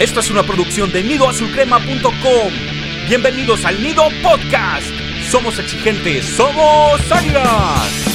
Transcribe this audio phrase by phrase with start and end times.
[0.00, 2.52] Esto es una producción de nidoazulcrema.com.
[3.06, 4.88] Bienvenidos al Nido Podcast.
[5.28, 8.06] Somos exigentes, somos águilas.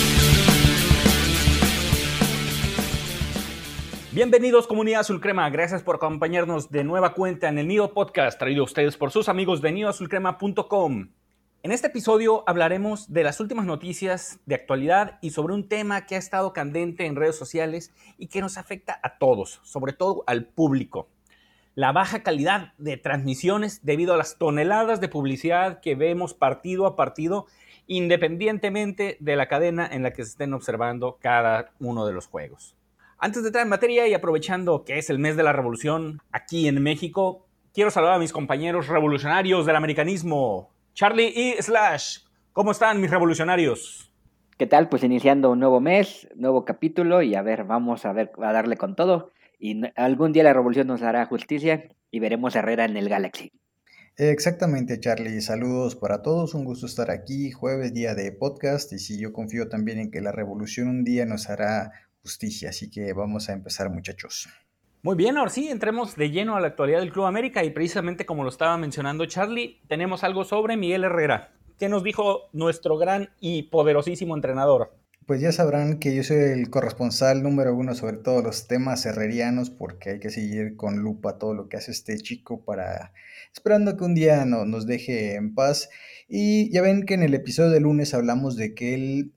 [4.11, 8.63] Bienvenidos comunidad Azul Crema, gracias por acompañarnos de nueva cuenta en el Nido Podcast traído
[8.63, 11.09] a ustedes por sus amigos de nidoazulcrema.com.
[11.61, 16.15] En este episodio hablaremos de las últimas noticias de actualidad y sobre un tema que
[16.15, 20.47] ha estado candente en redes sociales y que nos afecta a todos, sobre todo al
[20.47, 21.09] público
[21.75, 26.95] la baja calidad de transmisiones debido a las toneladas de publicidad que vemos partido a
[26.95, 27.47] partido,
[27.85, 32.75] independientemente de la cadena en la que se estén observando cada uno de los juegos.
[33.17, 36.67] Antes de entrar en materia y aprovechando que es el mes de la revolución aquí
[36.69, 42.19] en México, quiero saludar a mis compañeros revolucionarios del americanismo, Charlie y Slash.
[42.53, 44.13] ¿Cómo están mis revolucionarios?
[44.57, 44.87] ¿Qué tal?
[44.87, 48.77] Pues iniciando un nuevo mes, nuevo capítulo y a ver, vamos a ver, a darle
[48.77, 49.31] con todo
[49.65, 53.51] y algún día la revolución nos hará justicia y veremos a Herrera en el Galaxy.
[54.15, 55.41] Exactamente, Charlie.
[55.41, 56.53] Saludos para todos.
[56.53, 57.49] Un gusto estar aquí.
[57.49, 58.93] Jueves, día de podcast.
[58.93, 62.69] Y sí, yo confío también en que la revolución un día nos hará justicia.
[62.69, 64.47] Así que vamos a empezar, muchachos.
[65.01, 67.63] Muy bien, ahora sí, entremos de lleno a la actualidad del Club América.
[67.63, 71.55] Y precisamente como lo estaba mencionando Charlie, tenemos algo sobre Miguel Herrera.
[71.79, 74.95] ¿Qué nos dijo nuestro gran y poderosísimo entrenador?
[75.25, 79.71] Pues ya sabrán que yo soy el corresponsal número uno sobre todos los temas herrerianos
[79.71, 83.11] porque hay que seguir con lupa todo lo que hace este chico para
[83.51, 85.89] esperando que un día no, nos deje en paz.
[86.27, 89.33] Y ya ven que en el episodio de lunes hablamos de que él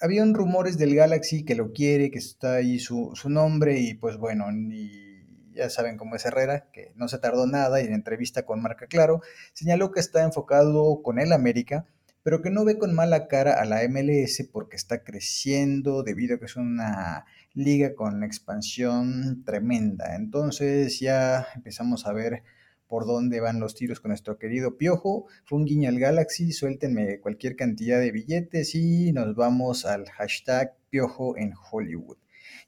[0.00, 4.16] habían rumores del Galaxy que lo quiere, que está ahí su, su nombre y pues
[4.16, 8.44] bueno, y ya saben cómo es Herrera, que no se tardó nada y en entrevista
[8.44, 9.20] con Marca Claro
[9.52, 11.86] señaló que está enfocado con el América
[12.22, 16.38] pero que no ve con mala cara a la MLS porque está creciendo debido a
[16.38, 20.14] que es una liga con expansión tremenda.
[20.16, 22.42] Entonces ya empezamos a ver
[22.88, 25.26] por dónde van los tiros con nuestro querido Piojo.
[25.44, 30.74] Fue un guiño al Galaxy, suéltenme cualquier cantidad de billetes y nos vamos al hashtag
[30.90, 32.16] Piojo en Hollywood.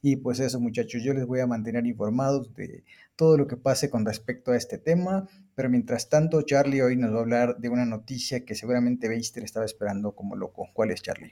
[0.01, 2.83] Y pues eso muchachos, yo les voy a mantener informados de
[3.21, 5.27] todo lo que pase con respecto a este tema.
[5.53, 9.43] Pero mientras tanto, Charlie hoy nos va a hablar de una noticia que seguramente Beister
[9.43, 10.69] estaba esperando como loco.
[10.73, 11.31] ¿Cuál es, Charlie?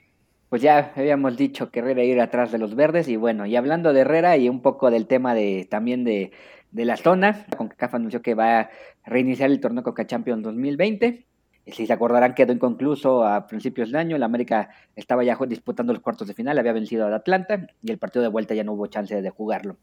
[0.50, 3.92] Pues ya habíamos dicho que Herrera ir atrás de los verdes y bueno, y hablando
[3.92, 6.30] de Herrera y un poco del tema de también de,
[6.70, 8.70] de la zona, CONCACAF anunció que va a
[9.04, 11.26] reiniciar el torneo Coca Champions 2020.
[11.66, 14.16] Si se acordarán, quedó inconcluso a principios de año.
[14.16, 17.98] La América estaba ya disputando los cuartos de final, había vencido a Atlanta y el
[17.98, 19.76] partido de vuelta ya no hubo chance de jugarlo.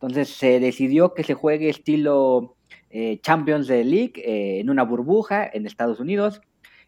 [0.00, 2.56] Entonces se decidió que se juegue estilo
[2.88, 6.40] eh, Champions League eh, en una burbuja en Estados Unidos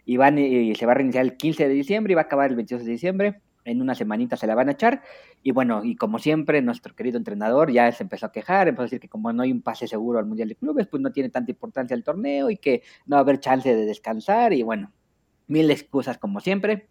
[0.07, 2.49] y, van, y se va a reiniciar el 15 de diciembre y va a acabar
[2.49, 3.43] el 22 de diciembre.
[3.67, 5.03] En una semanita se la van a echar.
[5.43, 8.87] Y bueno, y como siempre, nuestro querido entrenador ya se empezó a quejar, empezó a
[8.87, 11.29] decir que como no hay un pase seguro al Mundial de Clubes, pues no tiene
[11.29, 14.55] tanta importancia el torneo y que no va a haber chance de descansar.
[14.55, 14.91] Y bueno,
[15.49, 16.89] mil excusas como siempre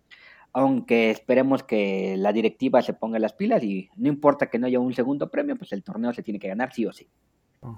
[0.53, 4.79] aunque esperemos que la directiva se ponga las pilas y no importa que no haya
[4.79, 7.07] un segundo premio, pues el torneo se tiene que ganar sí o sí.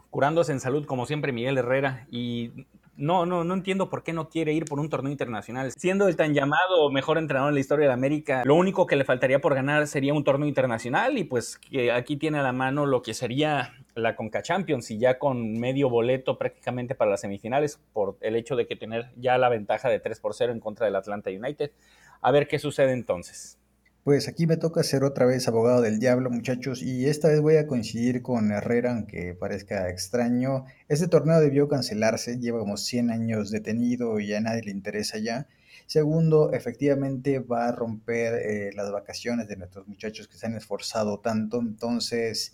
[0.10, 2.08] Curándose en salud, como siempre, Miguel Herrera.
[2.10, 2.52] Y
[2.96, 5.72] no, no, no entiendo por qué no quiere ir por un torneo internacional.
[5.74, 9.04] Siendo el tan llamado mejor entrenador en la historia de América, lo único que le
[9.04, 11.18] faltaría por ganar sería un torneo internacional.
[11.18, 14.98] Y pues que aquí tiene a la mano lo que sería la Conca Champions y
[14.98, 19.38] ya con medio boleto prácticamente para las semifinales por el hecho de que tener ya
[19.38, 21.72] la ventaja de 3 por 0 en contra del Atlanta United.
[22.24, 23.58] A ver qué sucede entonces.
[24.06, 27.58] Pues aquí me toca ser otra vez abogado del diablo, muchachos, y esta vez voy
[27.58, 30.64] a coincidir con Herrera, aunque parezca extraño.
[30.88, 35.48] Este torneo debió cancelarse, lleva como 100 años detenido y a nadie le interesa ya.
[35.86, 41.20] Segundo, efectivamente va a romper eh, las vacaciones de nuestros muchachos que se han esforzado
[41.20, 42.54] tanto, entonces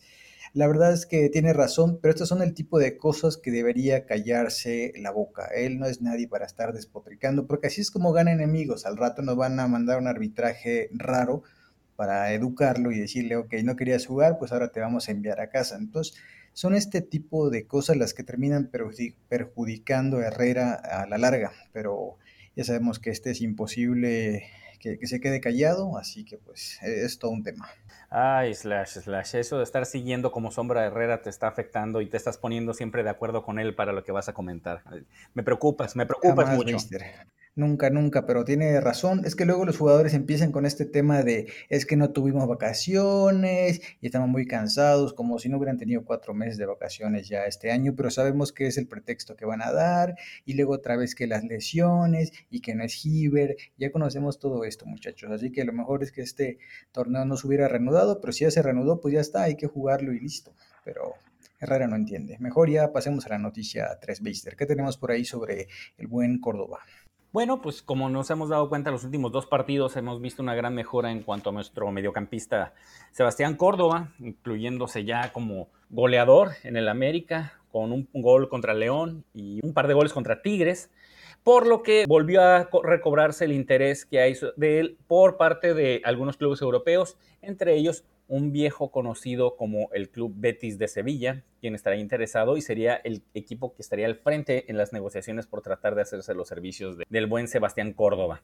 [0.53, 4.05] la verdad es que tiene razón, pero estos son el tipo de cosas que debería
[4.05, 5.45] callarse la boca.
[5.53, 8.85] Él no es nadie para estar despotricando, porque así es como gana enemigos.
[8.85, 11.43] Al rato nos van a mandar un arbitraje raro
[11.95, 15.49] para educarlo y decirle, ok, no querías jugar, pues ahora te vamos a enviar a
[15.49, 15.75] casa.
[15.75, 16.15] Entonces,
[16.53, 18.71] son este tipo de cosas las que terminan
[19.29, 22.17] perjudicando a Herrera a la larga, pero
[22.55, 24.43] ya sabemos que este es imposible
[24.79, 27.69] que, que se quede callado, así que pues es todo un tema.
[28.09, 32.17] Ay, Slash, Slash, eso de estar siguiendo como sombra Herrera te está afectando y te
[32.17, 34.83] estás poniendo siempre de acuerdo con él para lo que vas a comentar.
[35.35, 36.77] Me preocupas, me preocupas mucho.
[37.59, 39.23] Nunca, nunca, pero tiene razón.
[39.25, 43.81] Es que luego los jugadores empiezan con este tema de es que no tuvimos vacaciones
[43.99, 47.69] y estamos muy cansados, como si no hubieran tenido cuatro meses de vacaciones ya este
[47.69, 50.15] año, pero sabemos que es el pretexto que van a dar
[50.45, 53.57] y luego otra vez que las lesiones y que no es Hiver.
[53.77, 55.29] Ya conocemos todo esto, muchachos.
[55.29, 56.59] Así que lo mejor es que este
[56.93, 59.67] torneo no se hubiera reanudado, pero si ya se reanudó, pues ya está, hay que
[59.67, 60.53] jugarlo y listo.
[60.85, 61.15] Pero
[61.59, 62.37] Herrera no entiende.
[62.39, 64.55] Mejor ya pasemos a la noticia 3 Beister.
[64.55, 65.67] ¿Qué tenemos por ahí sobre
[65.97, 66.79] el buen Córdoba?
[67.31, 70.55] Bueno, pues como nos hemos dado cuenta, en los últimos dos partidos hemos visto una
[70.55, 72.73] gran mejora en cuanto a nuestro mediocampista
[73.11, 79.59] Sebastián Córdoba, incluyéndose ya como goleador en el América, con un gol contra León y
[79.63, 80.89] un par de goles contra Tigres,
[81.43, 86.01] por lo que volvió a recobrarse el interés que hay de él por parte de
[86.05, 91.73] algunos clubes europeos, entre ellos un viejo conocido como el Club Betis de Sevilla, quien
[91.73, 95.95] estaría interesado y sería el equipo que estaría al frente en las negociaciones por tratar
[95.95, 98.43] de hacerse los servicios del buen Sebastián Córdoba.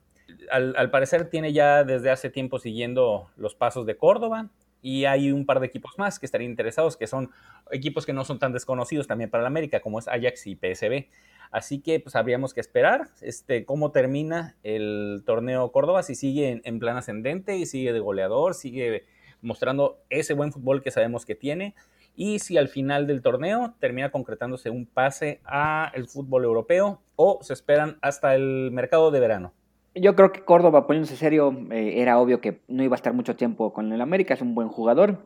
[0.50, 4.50] Al, parecer tiene ya desde hace tiempo siguiendo los pasos de Córdoba
[4.82, 7.30] y hay un par de equipos más que estarían interesados, que son
[7.70, 11.10] equipos que no son tan desconocidos también para la América, como es Ajax y PSB.
[11.52, 16.62] Así que pues habríamos que esperar este, cómo termina el torneo Córdoba, si sigue en,
[16.66, 19.06] en plan ascendente y sigue de goleador, sigue
[19.46, 21.76] mostrando ese buen fútbol que sabemos que tiene
[22.16, 27.40] y si al final del torneo termina concretándose un pase a el fútbol europeo o
[27.42, 29.54] se esperan hasta el mercado de verano.
[29.94, 33.36] Yo creo que Córdoba, poniéndose serio, eh, era obvio que no iba a estar mucho
[33.36, 35.20] tiempo con el América, es un buen jugador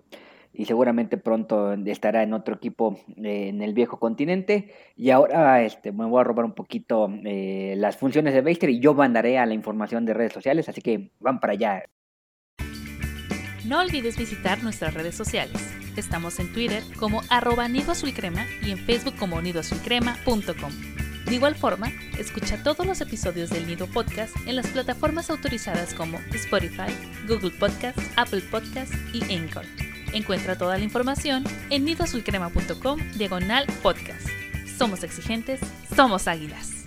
[0.53, 4.71] y seguramente pronto estará en otro equipo eh, en el viejo continente.
[4.95, 8.79] Y ahora este, me voy a robar un poquito eh, las funciones de Beister y
[8.79, 11.83] yo mandaré a la información de redes sociales, así que van para allá.
[13.69, 15.61] No olvides visitar nuestras redes sociales.
[15.95, 20.71] Estamos en Twitter como arroba nido azul crema y en Facebook como nidoazulcrema.com.
[21.25, 26.17] De igual forma, escucha todos los episodios del Nido Podcast en las plataformas autorizadas como
[26.33, 26.91] Spotify,
[27.27, 29.65] Google Podcast, Apple Podcast y Anchor.
[30.13, 34.27] Encuentra toda la información en nidoazulcrema.com diagonal podcast.
[34.79, 35.59] Somos exigentes,
[35.95, 36.85] somos águilas.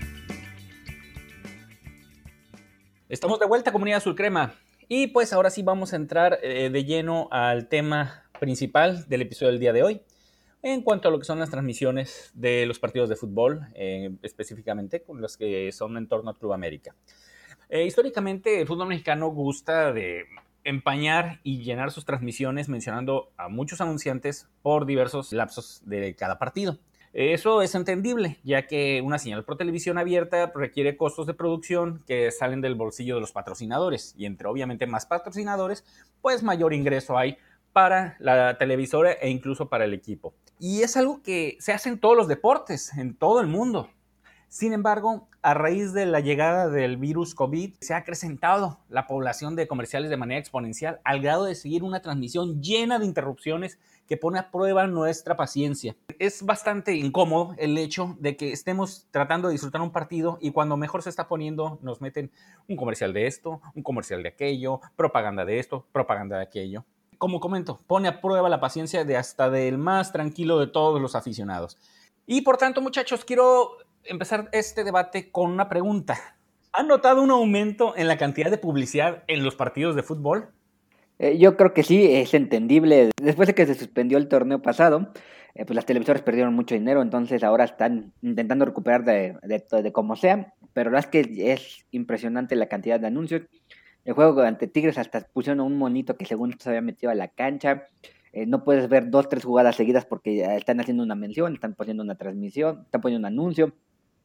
[3.08, 4.52] Estamos de vuelta, comunidad azul crema.
[4.94, 9.50] Y pues ahora sí vamos a entrar eh, de lleno al tema principal del episodio
[9.50, 10.02] del día de hoy,
[10.60, 15.02] en cuanto a lo que son las transmisiones de los partidos de fútbol, eh, específicamente
[15.02, 16.94] con los que son en torno a Club América.
[17.70, 20.26] Eh, históricamente el fútbol mexicano gusta de
[20.62, 26.78] empañar y llenar sus transmisiones mencionando a muchos anunciantes por diversos lapsos de cada partido.
[27.12, 32.30] Eso es entendible, ya que una señal por televisión abierta requiere costos de producción que
[32.30, 35.84] salen del bolsillo de los patrocinadores y entre obviamente más patrocinadores,
[36.22, 37.36] pues mayor ingreso hay
[37.74, 40.32] para la televisora e incluso para el equipo.
[40.58, 43.90] Y es algo que se hace en todos los deportes, en todo el mundo.
[44.48, 49.56] Sin embargo, a raíz de la llegada del virus COVID, se ha acrecentado la población
[49.56, 53.78] de comerciales de manera exponencial al grado de seguir una transmisión llena de interrupciones
[54.12, 55.96] que pone a prueba nuestra paciencia.
[56.18, 60.76] Es bastante incómodo el hecho de que estemos tratando de disfrutar un partido y cuando
[60.76, 62.30] mejor se está poniendo nos meten
[62.68, 66.84] un comercial de esto, un comercial de aquello, propaganda de esto, propaganda de aquello.
[67.16, 71.14] Como comento, pone a prueba la paciencia de hasta del más tranquilo de todos los
[71.14, 71.78] aficionados.
[72.26, 76.36] Y por tanto, muchachos, quiero empezar este debate con una pregunta.
[76.74, 80.50] ¿Han notado un aumento en la cantidad de publicidad en los partidos de fútbol?
[81.22, 83.10] Eh, yo creo que sí, es entendible.
[83.22, 85.12] Después de que se suspendió el torneo pasado,
[85.54, 90.16] eh, pues las televisoras perdieron mucho dinero, entonces ahora están intentando recuperar de, de, como
[90.16, 93.42] sea, pero la verdad es que es impresionante la cantidad de anuncios.
[94.04, 97.28] El juego ante Tigres hasta pusieron un monito que según se había metido a la
[97.28, 97.84] cancha.
[98.32, 102.02] Eh, no puedes ver dos, tres jugadas seguidas porque están haciendo una mención, están poniendo
[102.02, 103.72] una transmisión, están poniendo un anuncio.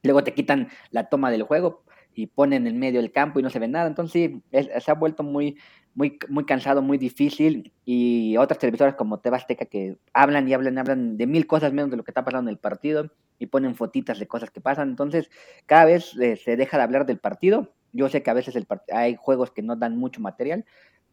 [0.01, 1.83] Luego te quitan la toma del juego
[2.15, 3.87] y ponen en medio del campo y no se ve nada.
[3.87, 5.57] Entonces sí, se ha vuelto muy,
[5.97, 7.73] muy, muy cansado, muy difícil.
[7.83, 11.89] Y otras televisoras como Tebasteca que hablan y hablan y hablan de mil cosas menos
[11.89, 14.89] de lo que está pasando en el partido y ponen fotitas de cosas que pasan.
[14.89, 15.31] Entonces
[15.65, 17.73] cada vez eh, se deja de hablar del partido.
[17.93, 20.65] Yo sé que a veces el hay juegos que no dan mucho material,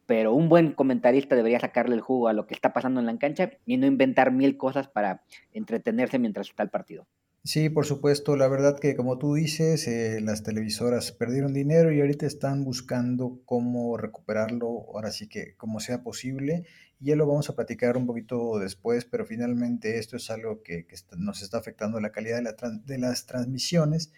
[0.05, 3.17] pero un buen comentarista debería sacarle el jugo a lo que está pasando en la
[3.17, 5.23] cancha y no inventar mil cosas para
[5.55, 7.07] entretenerse mientras está el partido.
[7.47, 8.37] Sí, por supuesto.
[8.37, 13.43] La verdad que como tú dices, eh, las televisoras perdieron dinero y ahorita están buscando
[13.45, 16.65] cómo recuperarlo, ahora sí que como sea posible.
[17.01, 20.87] Ya lo vamos a platicar un poquito después, pero finalmente esto es algo que,
[21.19, 22.55] nos está afectando la calidad de, la
[22.87, 24.13] de las transmisiones,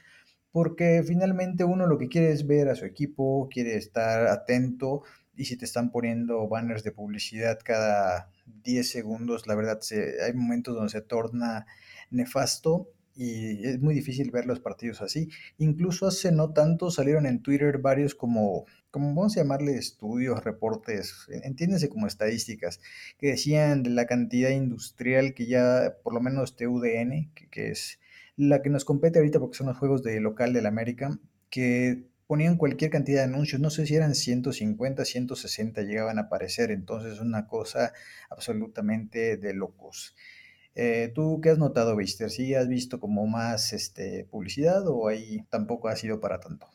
[0.52, 5.02] porque finalmente uno lo que quiere es ver a su equipo, quiere estar atento
[5.34, 9.80] y si te están poniendo banners de publicidad cada 10 segundos, la verdad
[10.24, 11.66] hay momentos donde se torna
[12.10, 15.30] nefasto y es muy difícil ver los partidos así.
[15.58, 21.26] Incluso hace no tanto salieron en Twitter varios como, como vamos a llamarle estudios, reportes,
[21.42, 22.80] entiéndese como estadísticas,
[23.18, 27.98] que decían de la cantidad industrial que ya, por lo menos TUDN, que, que es
[28.36, 31.18] la que nos compete ahorita porque son los juegos de local del América,
[31.48, 36.70] que ponían cualquier cantidad de anuncios, no sé si eran 150, 160 llegaban a aparecer,
[36.70, 37.92] entonces una cosa
[38.30, 40.14] absolutamente de locos.
[40.76, 42.30] Eh, ¿Tú qué has notado, Bister?
[42.30, 46.68] ¿Sí has visto como más este, publicidad o ahí tampoco ha sido para tanto?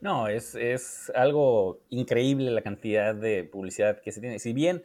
[0.00, 4.38] No, es, es algo increíble la cantidad de publicidad que se tiene.
[4.38, 4.82] Si bien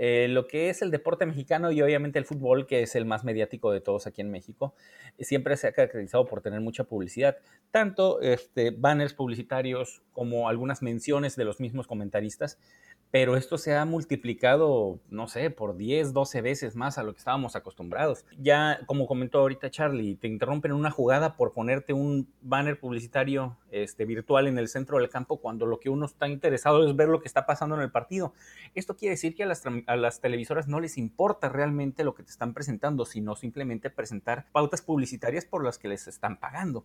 [0.00, 3.24] eh, lo que es el deporte mexicano y obviamente el fútbol, que es el más
[3.24, 4.74] mediático de todos aquí en México,
[5.18, 7.36] siempre se ha caracterizado por tener mucha publicidad,
[7.72, 12.58] tanto este, banners publicitarios como algunas menciones de los mismos comentaristas
[13.10, 17.18] pero esto se ha multiplicado, no sé, por 10, 12 veces más a lo que
[17.18, 18.26] estábamos acostumbrados.
[18.38, 24.04] Ya, como comentó ahorita Charlie, te interrumpen una jugada por ponerte un banner publicitario este,
[24.04, 27.20] virtual en el centro del campo cuando lo que uno está interesado es ver lo
[27.20, 28.34] que está pasando en el partido.
[28.74, 32.22] Esto quiere decir que a las, a las televisoras no les importa realmente lo que
[32.22, 36.84] te están presentando, sino simplemente presentar pautas publicitarias por las que les están pagando.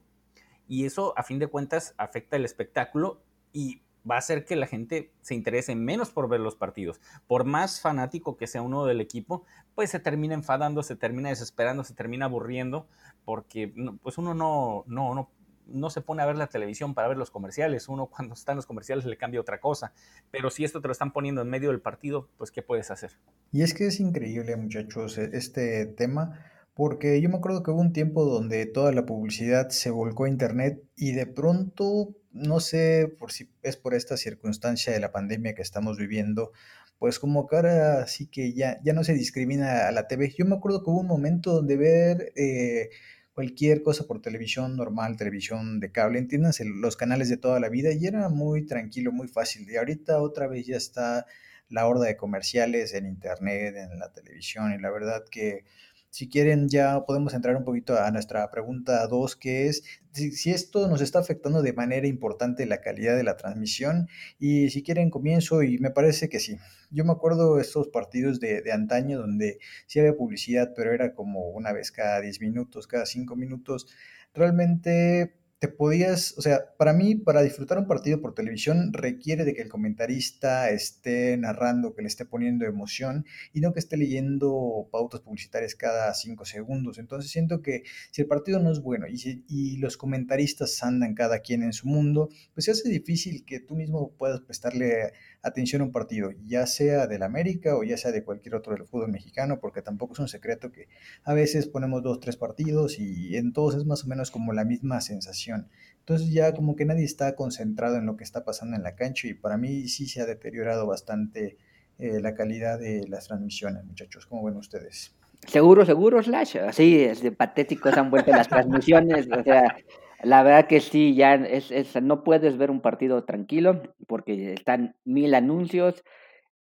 [0.70, 4.68] Y eso, a fin de cuentas, afecta el espectáculo y va a hacer que la
[4.68, 7.02] gente se interese menos por ver los partidos.
[7.28, 9.46] Por más fanático que sea uno del equipo,
[9.76, 12.88] pues se termina enfadando, se termina desesperando, se termina aburriendo,
[13.26, 15.30] porque pues uno no, no, no,
[15.68, 17.88] no se pone a ver la televisión para ver los comerciales.
[17.88, 19.94] Uno cuando está en los comerciales le cambia otra cosa.
[20.32, 23.12] Pero si esto te lo están poniendo en medio del partido, pues ¿qué puedes hacer?
[23.52, 26.40] Y es que es increíble, muchachos, e, este tema
[26.74, 30.30] porque yo me acuerdo que hubo un tiempo donde toda la publicidad se volcó a
[30.30, 35.54] internet y de pronto, no sé por si es por esta circunstancia de la pandemia
[35.54, 36.52] que estamos viviendo,
[36.98, 40.34] pues como que ahora sí que ya, ya no se discrimina a la TV.
[40.36, 42.90] Yo me acuerdo que hubo un momento donde ver eh,
[43.34, 47.92] cualquier cosa por televisión normal, televisión de cable, entiéndanse, los canales de toda la vida
[47.92, 49.70] y era muy tranquilo, muy fácil.
[49.70, 51.26] Y ahorita otra vez ya está
[51.70, 55.66] la horda de comerciales en internet, en la televisión y la verdad que
[56.14, 60.88] si quieren, ya podemos entrar un poquito a nuestra pregunta 2, que es si, esto
[60.88, 64.08] nos está afectando de manera importante la calidad de la transmisión.
[64.38, 66.60] Y si quieren, comienzo y me parece que sí.
[66.92, 71.50] Yo me acuerdo estos partidos de, de antaño donde sí había publicidad, pero era como
[71.50, 73.88] una vez cada 10 minutos, cada 5 minutos.
[74.36, 79.54] Realmente te podías, o sea, para mí, para disfrutar un partido por televisión requiere de
[79.54, 84.90] que el comentarista esté narrando, que le esté poniendo emoción y no que esté leyendo
[84.92, 86.98] pautas publicitarias cada cinco segundos.
[86.98, 91.16] Entonces siento que si el partido no es bueno y, si, y los comentaristas andan
[91.16, 95.82] cada quien en su mundo, pues se hace difícil que tú mismo puedas prestarle atención
[95.82, 99.12] a un partido, ya sea del América o ya sea de cualquier otro del fútbol
[99.12, 100.88] mexicano, porque tampoco es un secreto que
[101.24, 104.64] a veces ponemos dos, tres partidos y en todos es más o menos como la
[104.64, 105.68] misma sensación.
[106.00, 109.28] Entonces ya como que nadie está concentrado en lo que está pasando en la cancha
[109.28, 111.58] y para mí sí se ha deteriorado bastante
[112.00, 114.26] eh, la calidad de las transmisiones, muchachos.
[114.26, 115.16] ¿Cómo ven ustedes?
[115.48, 116.58] Seguro, seguro, Slash.
[116.58, 119.28] Así, es de patéticos han vuelto las transmisiones.
[119.32, 119.76] O sea,
[120.24, 124.96] la verdad que sí, ya es, es, no puedes ver un partido tranquilo porque están
[125.06, 126.04] mil anuncios,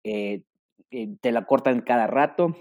[0.05, 0.43] eh,
[0.91, 2.57] eh, te la cortan cada rato.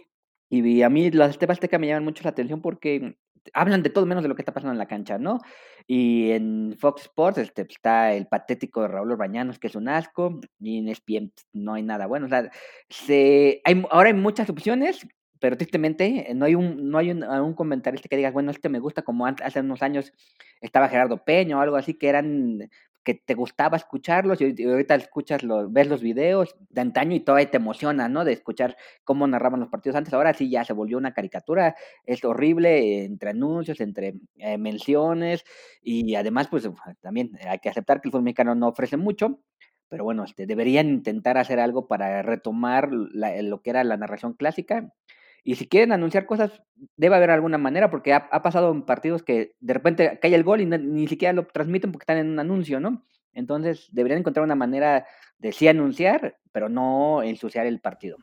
[0.50, 3.15] Y a mí las Azteca me llaman mucho la atención porque
[3.53, 5.39] hablan de todo menos de lo que está pasando en la cancha, ¿no?
[5.88, 10.39] Y en Fox Sports este, está el patético de Raúl Bañanos, que es un asco,
[10.60, 12.25] y en ESPN no hay nada bueno.
[12.25, 12.51] O sea,
[12.89, 15.08] se, hay, ahora hay muchas opciones
[15.42, 18.70] pero tristemente eh, no hay un, no hay un, un, comentarista que digas, bueno, este
[18.70, 20.14] me gusta, como hace unos años
[20.62, 22.70] estaba Gerardo Peña o algo así, que eran,
[23.04, 27.50] que te gustaba escucharlos y ahorita escuchas, los, ves los videos de antaño y todavía
[27.50, 28.24] te emociona, ¿no?
[28.24, 30.14] De escuchar cómo narraban los partidos antes.
[30.14, 35.44] Ahora sí ya se volvió una caricatura, es horrible entre anuncios, entre eh, menciones
[35.82, 36.70] y además, pues
[37.02, 39.40] también hay que aceptar que el fútbol mexicano no ofrece mucho,
[39.90, 44.94] pero bueno, este, deberían intentar hacer algo para retomar lo que era la narración clásica
[45.44, 46.62] y si quieren anunciar cosas,
[46.98, 50.62] debe haber alguna manera, porque ha, pasado en partidos que de repente cae el gol
[50.62, 53.04] y ni siquiera lo transmiten porque están en un anuncio, ¿no?
[53.34, 55.08] Entonces deberían encontrar una manera
[55.40, 58.18] de sí anunciar, pero no ensuciar el partido.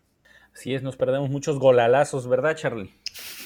[0.54, 2.92] Así es, nos perdemos muchos golalazos, ¿verdad, Charlie?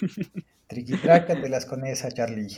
[0.67, 2.49] Triquitrácatelas con esa, Charlie.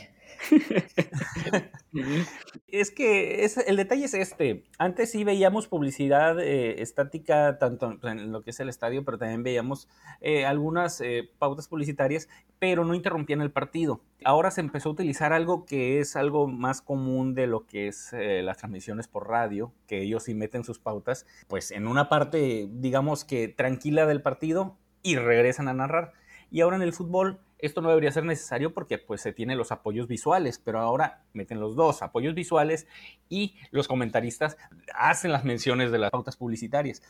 [2.67, 4.63] es que es, el detalle es este.
[4.77, 9.43] Antes sí veíamos publicidad eh, estática, tanto en lo que es el estadio, pero también
[9.43, 9.87] veíamos
[10.21, 14.01] eh, algunas eh, pautas publicitarias, pero no interrumpían el partido.
[14.23, 18.13] Ahora se empezó a utilizar algo que es algo más común de lo que es
[18.13, 23.25] las transmisiones por radio, que ellos sí meten sus pautas, pues en una parte, digamos
[23.25, 26.13] que tranquila del partido y regresan a narrar.
[26.49, 29.71] Y ahora en el fútbol esto no debería ser necesario porque pues se tienen los
[29.71, 32.87] apoyos visuales, pero ahora meten los dos, apoyos visuales
[33.29, 34.57] y los comentaristas
[34.93, 37.01] hacen las menciones de las pautas publicitarias.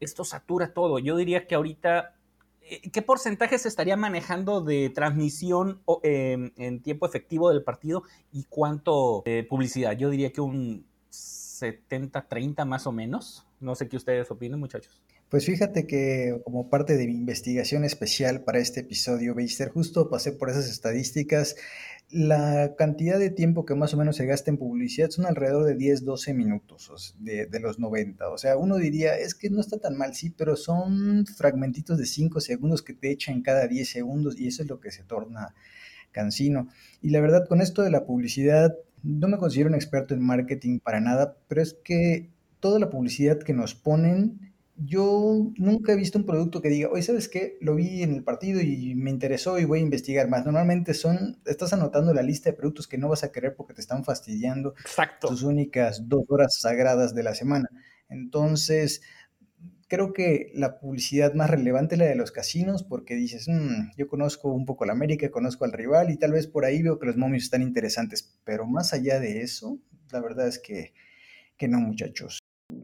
[0.00, 0.98] Esto satura todo.
[0.98, 2.16] Yo diría que ahorita,
[2.62, 8.02] eh, ¿qué porcentaje se estaría manejando de transmisión em, en tiempo efectivo del partido
[8.32, 9.92] y cuánto de publicidad?
[9.92, 13.46] Yo diría que un 70-30 más o menos.
[13.60, 15.02] No sé qué ustedes opinen, muchachos.
[15.30, 20.32] Pues fíjate que como parte de mi investigación especial para este episodio, Beister, justo pasé
[20.32, 21.54] por esas estadísticas.
[22.10, 25.76] La cantidad de tiempo que más o menos se gasta en publicidad son alrededor de
[25.76, 28.28] 10, 12 minutos de, de los 90.
[28.28, 32.06] O sea, uno diría, es que no está tan mal, sí, pero son fragmentitos de
[32.06, 35.54] 5 segundos que te echan cada 10 segundos y eso es lo que se torna
[36.10, 36.66] cansino.
[37.02, 40.80] Y la verdad, con esto de la publicidad, no me considero un experto en marketing
[40.80, 44.49] para nada, pero es que toda la publicidad que nos ponen
[44.82, 47.58] yo nunca he visto un producto que diga, oye, ¿sabes qué?
[47.60, 50.46] Lo vi en el partido y me interesó y voy a investigar más.
[50.46, 53.82] Normalmente son, estás anotando la lista de productos que no vas a querer porque te
[53.82, 55.28] están fastidiando Exacto.
[55.28, 57.68] tus únicas dos horas sagradas de la semana.
[58.08, 59.02] Entonces,
[59.86, 64.08] creo que la publicidad más relevante es la de los casinos porque dices, mm, yo
[64.08, 67.06] conozco un poco la América, conozco al rival y tal vez por ahí veo que
[67.06, 69.78] los momios están interesantes, pero más allá de eso,
[70.10, 70.94] la verdad es que,
[71.58, 72.39] que no, muchachos.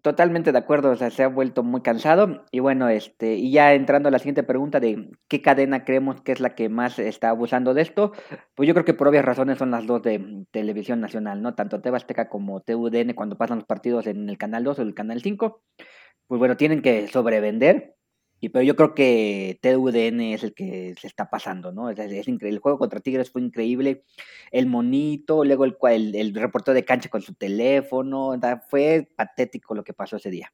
[0.06, 2.44] Totalmente de acuerdo, o sea, se ha vuelto muy cansado.
[2.52, 6.30] Y bueno, este, y ya entrando a la siguiente pregunta de qué cadena creemos que
[6.30, 8.12] es la que más está abusando de esto,
[8.54, 11.56] pues yo creo que por obvias razones son las dos de televisión nacional, ¿no?
[11.56, 14.94] Tanto TV Azteca como TUDN cuando pasan los partidos en el canal 2 o el
[14.94, 15.60] canal 5,
[16.28, 17.95] pues bueno, tienen que sobrevender
[18.40, 21.88] y pero yo creo que TUDN es el que se está pasando, ¿no?
[21.88, 22.56] Es, increíble.
[22.56, 24.04] El juego contra Tigres fue increíble.
[24.50, 25.76] El monito, luego el,
[26.14, 28.38] el, reportero de cancha con su teléfono.
[28.68, 30.52] Fue patético lo que pasó ese día.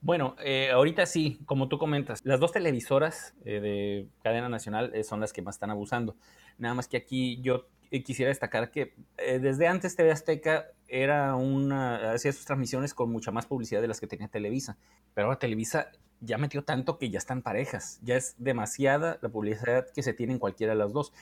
[0.00, 5.02] Bueno, eh, ahorita sí, como tú comentas, las dos televisoras eh, de cadena nacional eh,
[5.02, 6.16] son las que más están abusando.
[6.56, 7.66] Nada más que aquí yo
[8.04, 13.46] quisiera destacar que desde antes TV Azteca era una, hacía sus transmisiones con mucha más
[13.46, 14.76] publicidad de las que tenía Televisa.
[15.14, 15.90] Pero ahora Televisa
[16.20, 18.00] ya metió tanto que ya están parejas.
[18.02, 21.12] Ya es demasiada la publicidad que se tiene en cualquiera de las dos.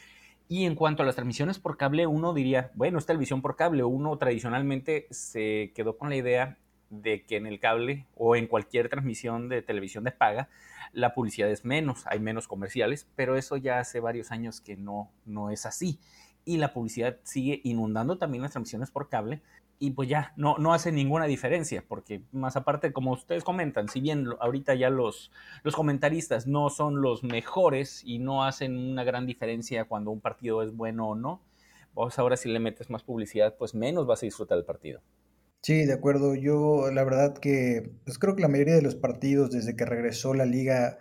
[0.49, 3.83] Y en cuanto a las transmisiones por cable, uno diría, bueno, es televisión por cable.
[3.83, 6.59] Uno tradicionalmente se quedó con la idea
[6.91, 10.49] de que en el cable o en cualquier transmisión de televisión de paga,
[10.93, 15.11] la publicidad es menos, hay menos comerciales, pero eso ya hace varios años que no,
[15.25, 15.99] no es así.
[16.45, 19.43] Y la publicidad sigue inundando también las transmisiones por cable,
[19.79, 24.01] y pues ya no, no hace ninguna diferencia, porque más aparte, como ustedes comentan, si
[24.01, 25.31] bien ahorita ya los,
[25.63, 30.63] los comentaristas no son los mejores y no hacen una gran diferencia cuando un partido
[30.63, 31.43] es bueno o no,
[31.95, 35.03] vos ahora si le metes más publicidad, pues menos vas a disfrutar del partido.
[35.63, 36.35] Sí, de acuerdo.
[36.35, 40.33] Yo la verdad que pues creo que la mayoría de los partidos desde que regresó
[40.33, 40.99] la liga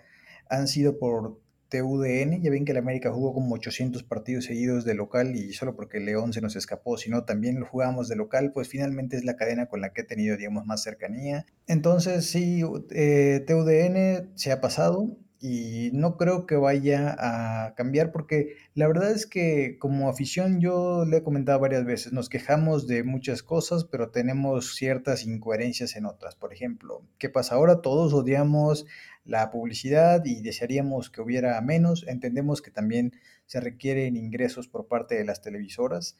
[0.50, 2.42] han sido por TUDN.
[2.42, 6.00] Ya ven que el América jugó como 800 partidos seguidos de local y solo porque
[6.00, 9.68] León se nos escapó, sino también lo jugamos de local, pues finalmente es la cadena
[9.68, 11.46] con la que he tenido, digamos, más cercanía.
[11.68, 18.56] Entonces, sí, eh, TUDN se ha pasado y no creo que vaya a cambiar porque
[18.74, 23.04] la verdad es que como afición yo le he comentado varias veces, nos quejamos de
[23.04, 26.36] muchas cosas, pero tenemos ciertas incoherencias en otras.
[26.36, 27.82] Por ejemplo, ¿qué pasa ahora?
[27.82, 28.88] Todos odiamos
[29.26, 32.06] la publicidad y desearíamos que hubiera menos.
[32.08, 33.14] Entendemos que también
[33.46, 36.18] se requieren ingresos por parte de las televisoras,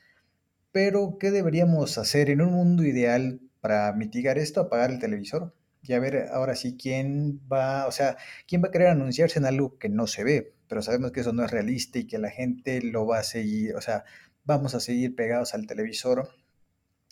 [0.72, 4.62] pero ¿qué deberíamos hacer en un mundo ideal para mitigar esto?
[4.62, 5.54] Apagar el televisor
[5.88, 9.46] y a ver ahora sí quién va, o sea, quién va a querer anunciarse en
[9.46, 12.30] algo que no se ve, pero sabemos que eso no es realista y que la
[12.30, 14.04] gente lo va a seguir, o sea,
[14.44, 16.30] vamos a seguir pegados al televisor.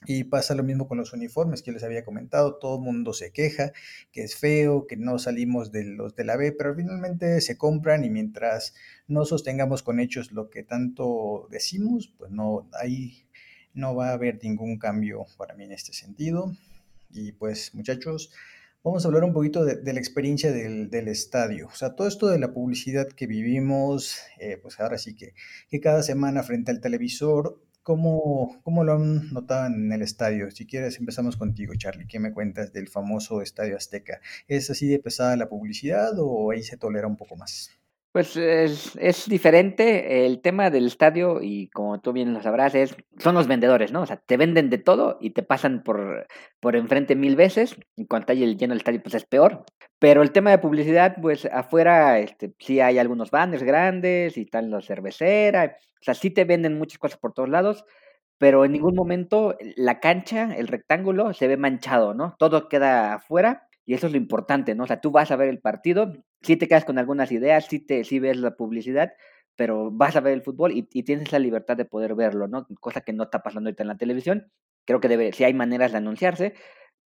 [0.05, 3.31] Y pasa lo mismo con los uniformes que les había comentado, todo el mundo se
[3.31, 3.71] queja,
[4.11, 8.03] que es feo, que no salimos de los de la B, pero finalmente se compran
[8.03, 8.73] y mientras
[9.07, 13.25] no sostengamos con hechos lo que tanto decimos, pues no, ahí
[13.73, 16.55] no va a haber ningún cambio para mí en este sentido.
[17.11, 18.31] Y pues muchachos,
[18.83, 21.67] Vamos a hablar un poquito de, la experiencia del, del, estadio.
[21.67, 25.35] O sea, todo esto de la publicidad que vivimos, eh, pues ahora sí que,
[25.69, 30.49] que, cada semana frente al televisor, ¿cómo, ¿cómo, lo han notado en el estadio?
[30.51, 32.07] Si quieres, empezamos contigo, Charlie.
[32.07, 34.21] ¿Qué me cuentas del famoso Estadio Azteca?
[34.47, 37.69] ¿Es así de pesada la publicidad o ahí se tolera un poco más?
[38.13, 43.33] Pues es, diferente el tema del estadio y como tú bien lo sabrás, es, son
[43.33, 44.03] los vendedores, ¿no?
[44.03, 46.27] O sea, te venden de todo y te pasan por,
[46.59, 47.75] por enfrente mil veces.
[47.97, 49.65] En cuanto hay el lleno del estadio, pues es peor.
[49.97, 54.69] Pero el tema de publicidad, pues afuera este, sí hay algunos banners grandes y están
[54.69, 55.77] los cervecera.
[55.99, 57.83] O sea, sí te venden muchas cosas por todos lados,
[58.37, 62.35] pero en ningún momento la cancha, el rectángulo, se ve manchado, ¿no?
[62.37, 64.83] Todo queda afuera y eso es lo importante, ¿no?
[64.83, 67.79] O sea, tú vas a ver el partido, sí te quedas con algunas ideas, sí,
[67.79, 69.13] te, sí ves la publicidad,
[69.55, 72.67] pero vas a ver el fútbol y, tienes la libertad de poder verlo, ¿no?
[72.79, 74.51] Cosa que no está pasando ahorita en la televisión.
[74.85, 76.53] Creo que debe, sí hay maneras de anunciarse,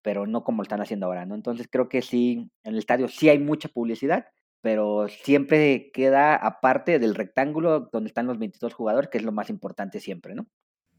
[0.02, 1.36] pero no como lo están haciendo ahora, ¿no?
[1.36, 4.26] Entonces creo que sí, en el estadio sí hay mucha publicidad,
[4.62, 9.50] pero siempre queda aparte del rectángulo donde están los 22 jugadores, que es lo más
[9.50, 10.48] importante siempre, ¿no?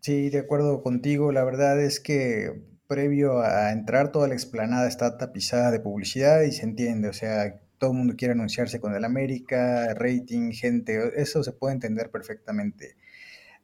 [0.00, 1.32] Sí, de acuerdo contigo.
[1.32, 2.52] La verdad es que
[2.86, 7.60] previo a entrar toda la explanada está tapizada de publicidad y se entiende, o sea,
[7.78, 12.96] todo el mundo quiere anunciarse con el América, rating, gente, eso se puede entender perfectamente.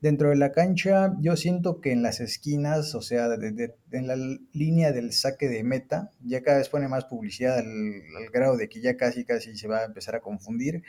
[0.01, 4.17] Dentro de la cancha, yo siento que en las esquinas, o sea, en la
[4.53, 8.83] línea del saque de meta, ya cada vez pone más publicidad al, grado de que
[8.83, 10.83] ya casi, casi se va a empezar a confundir.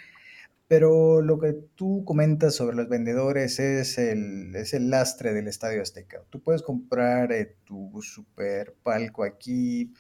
[0.67, 5.81] Pero lo que tú comentas sobre los vendedores es el, es el lastre del Estadio
[5.81, 6.23] Azteca.
[6.29, 9.93] Tú puedes comprar eh, tu super palco aquí,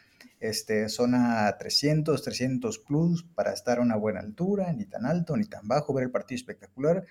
[0.49, 5.45] este, zona 300, 300 plus para estar a una buena altura, ni tan alto ni
[5.45, 7.05] tan bajo, ver el partido espectacular.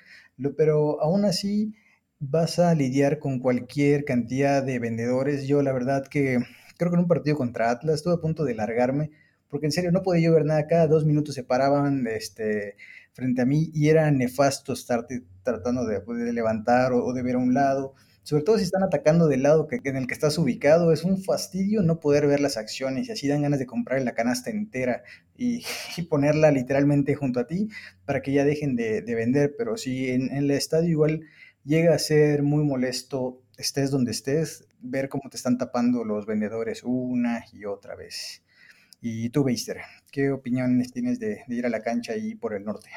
[0.57, 1.75] pero aún así,
[2.21, 5.47] vas a lidiar con cualquier cantidad de vendedores.
[5.47, 6.39] Yo la verdad que
[6.77, 9.11] creo que en un partido contra Atlas estuve a punto de largarme,
[9.49, 12.77] porque en serio no podía yo ver nada, cada dos minutos se paraban este,
[13.13, 15.07] frente a mí y era nefasto estar
[15.43, 17.95] tratando de, de levantar o, de ver a un lado.
[18.25, 21.23] Sobre todo si están atacando del lado que, en el que estás ubicado, es un
[21.23, 25.03] fastidio no poder ver las acciones y así dan ganas de comprar la canasta entera
[25.37, 25.63] y,
[26.09, 27.69] ponerla literalmente junto a ti
[28.07, 29.55] para que ya dejen de, vender.
[29.59, 31.21] Pero sí, en, el estadio igual
[31.65, 36.83] llega a ser muy molesto, estés donde estés, ver cómo te están tapando los vendedores
[36.83, 38.43] una y otra vez.
[39.03, 42.89] Y tú, Beister, ¿qué opiniones tienes de, ir a la cancha ahí por el norte?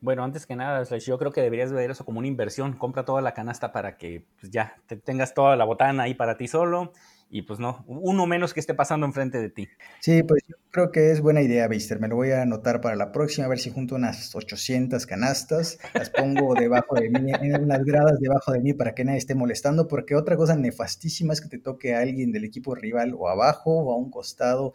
[0.00, 2.74] Bueno, antes que nada, yo creo que deberías ver eso como una inversión.
[2.74, 6.36] Compra toda la canasta para que pues, ya te tengas toda la botana ahí para
[6.36, 6.92] ti solo
[7.28, 9.68] y pues no, uno menos que esté pasando enfrente de ti.
[10.00, 11.98] Sí, pues yo creo que es buena idea, Beister.
[11.98, 15.78] Me lo voy a anotar para la próxima, a ver si junto unas 800 canastas,
[15.92, 19.34] las pongo debajo de mí, en unas gradas debajo de mí para que nadie esté
[19.34, 23.28] molestando, porque otra cosa nefastísima es que te toque a alguien del equipo rival o
[23.28, 24.72] abajo o a un costado.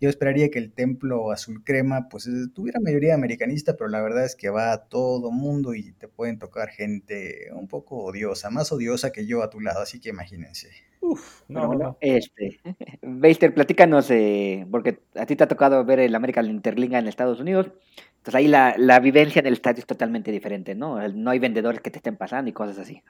[0.00, 4.36] Yo esperaría que el templo azul crema pues tuviera mayoría americanista, pero la verdad es
[4.36, 9.10] que va a todo mundo y te pueden tocar gente un poco odiosa, más odiosa
[9.10, 10.89] que yo a tu lado, así que imagínense.
[11.02, 12.60] Uf, no, no, Este,
[13.02, 17.40] Beister, platícanos, eh, porque a ti te ha tocado ver el American Interliga en Estados
[17.40, 17.70] Unidos.
[18.18, 20.96] Entonces ahí la, la vivencia en el estadio es totalmente diferente, ¿no?
[21.08, 23.02] No hay vendedores que te estén pasando y cosas así.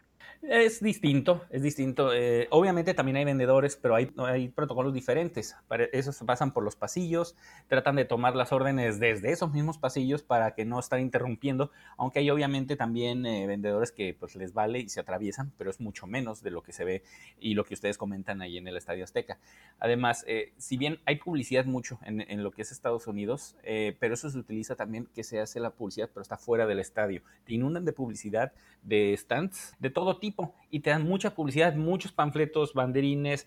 [0.43, 2.15] Es distinto, es distinto.
[2.15, 5.55] Eh, obviamente también hay vendedores, pero hay, hay protocolos diferentes.
[5.93, 7.37] esos pasan por los pasillos,
[7.69, 12.21] tratan de tomar las órdenes desde esos mismos pasillos para que no estén interrumpiendo, aunque
[12.21, 16.07] hay obviamente también eh, vendedores que pues les vale y se atraviesan, pero es mucho
[16.07, 17.03] menos de lo que se ve
[17.39, 19.39] y lo que ustedes comentan ahí en el Estadio Azteca.
[19.79, 23.57] Además, eh, si bien hay publicidad mucho en, en lo que es Estados Unidos,
[23.99, 27.23] pero eso se utiliza también que se hace la publicidad, pero está fuera del estadio.
[27.45, 30.30] Te inundan de publicidad, de stands, de todo tipo
[30.71, 33.47] y te dan mucha publicidad, muchos panfletos, banderines,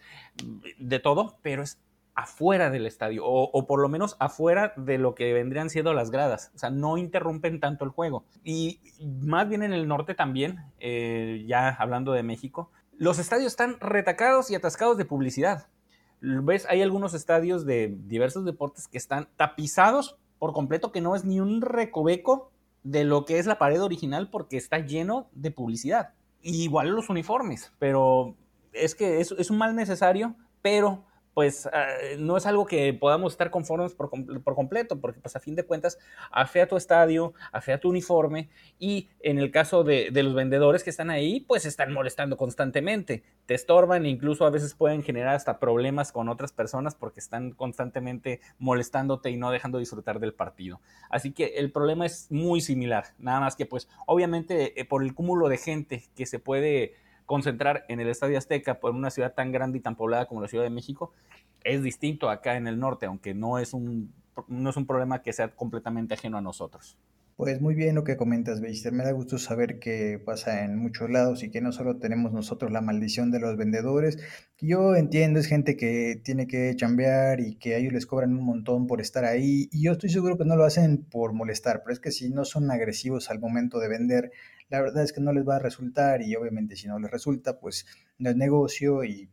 [0.77, 1.79] de todo, pero es
[2.15, 6.51] afuera del estadio o, por lo menos afuera de lo que vendrían siendo las gradas.
[6.55, 8.25] O sea, no interrumpen tanto el juego.
[8.43, 8.79] Y
[9.21, 14.51] más bien en el norte también, eh, ya hablando de México, los estadios están retacados
[14.51, 15.67] y atascados de publicidad.
[16.21, 16.65] ¿Ves?
[16.69, 21.39] Hay algunos estadios de diversos deportes que están tapizados por completo, que no es ni
[21.39, 22.51] un recoveco
[22.83, 26.13] de lo que es la pared original porque está lleno de publicidad
[26.43, 28.35] igual los uniformes, pero
[28.73, 33.49] es que es, un mal necesario, pero pues ah, no es algo que podamos estar
[33.49, 34.09] conformes por,
[34.55, 35.97] completo, porque pues a fin de cuentas
[36.31, 41.09] afea tu estadio, afea tu uniforme y en el caso de, los vendedores que están
[41.09, 46.11] ahí, pues están molestando constantemente, te estorban e incluso a veces pueden generar hasta problemas
[46.11, 50.79] con otras personas porque están constantemente molestándote y no dejando disfrutar del partido.
[51.09, 55.13] Así que el problema es muy similar, nada más que pues obviamente eh, por el
[55.13, 59.51] cúmulo de gente que se puede concentrar en el Estadio Azteca por una ciudad tan
[59.51, 61.11] grande y tan poblada como la Ciudad de México
[61.63, 64.13] es distinto acá en el norte, aunque no es un,
[64.47, 66.97] no es un problema que sea completamente ajeno a nosotros.
[67.35, 68.93] Pues muy bien lo que comentas, Beister.
[68.93, 72.71] Me da gusto saber que pasa en muchos lados y que no solo tenemos nosotros
[72.71, 74.19] la maldición de los vendedores.
[74.61, 78.45] Yo entiendo, es gente que tiene que chambear y que a ellos les cobran un
[78.45, 79.67] montón por estar ahí.
[79.71, 82.45] Y yo estoy seguro que no lo hacen por molestar, pero es que si no
[82.45, 84.31] son agresivos al momento de vender,
[84.73, 87.59] la verdad es que no les va a resultar y obviamente si no les resulta,
[87.59, 87.85] pues
[88.17, 89.29] no es negocio y,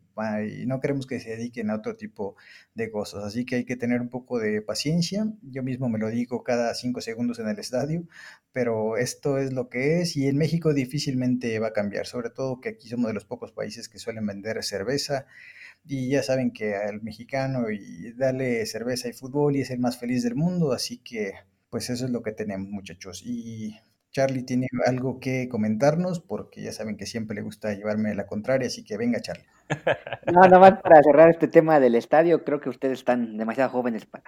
[0.66, 2.36] no queremos que se dediquen a otro tipo
[2.74, 3.24] de cosas.
[3.24, 5.24] Así que hay que tener un poco de paciencia.
[5.40, 8.06] Yo mismo me lo digo cada cinco segundos en el estadio,
[8.52, 12.60] pero esto es lo que es y en México difícilmente va a cambiar, sobre todo
[12.60, 15.24] que aquí somos de los pocos países que suelen vender cerveza
[15.86, 19.98] y ya saben que al mexicano y darle cerveza y fútbol y es el más
[19.98, 21.32] feliz del mundo, así que
[21.70, 23.22] pues eso es lo que tenemos muchachos.
[23.24, 23.78] Y
[24.10, 28.66] Charlie tiene algo que comentarnos porque ya saben que siempre le gusta llevarme la contraria,
[28.66, 29.46] así que venga Charlie.
[30.32, 34.06] No, nada más para cerrar este tema del estadio, creo que ustedes están demasiado jóvenes
[34.06, 34.24] para,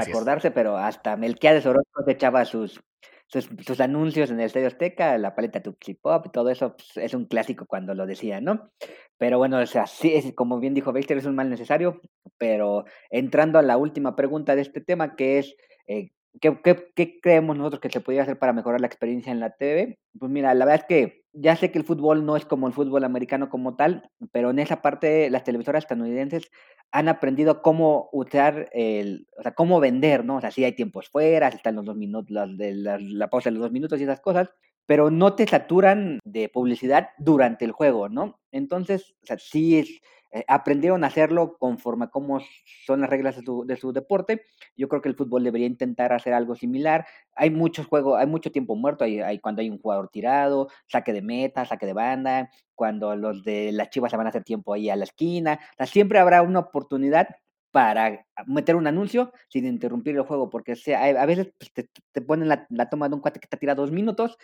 [0.00, 2.82] acordarse, pero hasta Melquiades Orozco echaba sus,
[3.26, 7.24] sus, anuncios en el Estadio Azteca, la paleta Tupsi Pop, todo eso pues, es un
[7.24, 8.70] clásico cuando lo decía, ¿no?
[9.16, 12.00] Pero bueno, o sea, sí, es, como bien dijo Beister, es un mal necesario,
[12.36, 15.56] pero entrando a la última pregunta de este tema, que es
[15.88, 16.58] Eh, ¿qué,
[16.94, 19.98] qué, creemos nosotros que se podría hacer para mejorar la experiencia en la TV?
[20.18, 22.72] Pues mira, la verdad es que ya sé que el fútbol no es como el
[22.72, 26.50] fútbol americano como tal, pero en esa parte las televisoras estadounidenses
[26.90, 30.36] han aprendido cómo usar el, o sea, cómo vender, ¿no?
[30.36, 33.62] O sea, sí hay tiempos fuera, están los dos minutos, de la, pausa de los
[33.62, 34.50] dos minutos y esas cosas,
[34.84, 38.40] pero no te saturan de publicidad durante el juego, ¿no?
[38.50, 40.00] Entonces, o sea, sí es,
[40.34, 42.40] eh, aprendieron a hacerlo conforme a cómo
[42.86, 44.42] son las reglas de su, de su, deporte.
[44.76, 47.06] Yo creo que el fútbol debería intentar hacer algo similar.
[47.34, 51.12] Hay muchos juegos, hay mucho tiempo muerto, hay, hay, cuando hay un jugador tirado, saque
[51.12, 54.72] de meta, saque de banda, cuando los de las chivas se van a hacer tiempo
[54.72, 55.60] ahí a la esquina.
[55.84, 57.28] Siempre habrá una oportunidad
[57.70, 62.20] para meter un anuncio sin interrumpir el juego, porque sea, a veces pues, te, te,
[62.20, 64.38] ponen la, la, toma de un cuate que te tira dos minutos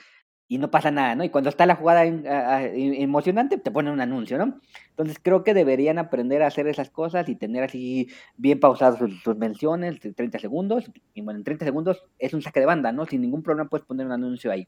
[0.49, 1.25] y no pasa nada, ¿no?
[1.25, 4.61] Y cuando está la jugada emocionante, te ponen un anuncio, ¿no?
[4.91, 8.09] Entonces creo que deberían aprender a hacer esas cosas y tener así
[8.39, 12.67] bien pausadas sus, menciones, 30 segundos, y bueno, en 30 segundos es un saque de
[12.67, 13.05] banda, ¿no?
[13.05, 14.67] Sin ningún problema puedes poner un anuncio ahí.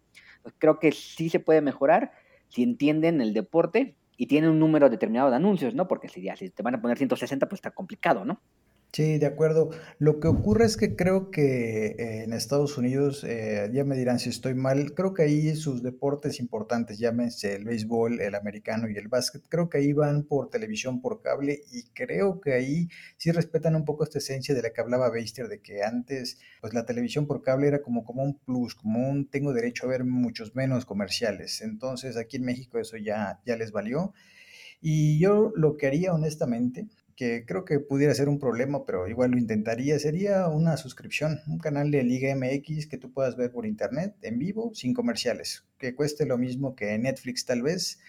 [0.58, 2.12] creo que sí se puede mejorar
[2.48, 5.88] si entienden el deporte y tienen un número determinado de anuncios, ¿no?
[5.88, 8.42] Porque si ya si te van a poner 160, pues está complicado, ¿no?
[8.92, 9.70] Sí, de acuerdo.
[9.98, 14.18] Lo que ocurre es que creo que eh, en Estados Unidos, eh, ya me dirán
[14.18, 18.96] si estoy mal, creo que ahí sus deportes importantes, llámense el béisbol, el americano y
[18.96, 23.30] el básquet, creo que ahí van por televisión, por cable, y creo que ahí sí
[23.30, 26.84] respetan un poco esta esencia de la que hablaba Beister, de que antes, pues la
[26.84, 30.56] televisión por cable era como, como un plus, como un tengo derecho a ver muchos
[30.56, 31.60] menos comerciales.
[31.60, 34.12] Entonces aquí en México eso ya, ya les valió.
[34.80, 36.88] Y yo lo que haría honestamente
[37.20, 41.58] que creo que pudiera ser un problema, pero igual lo intentaría, sería una suscripción, un
[41.58, 45.94] canal de Liga MX que tú puedas ver por internet, en vivo, sin comerciales, que
[45.94, 48.00] cueste lo mismo que Netflix tal vez.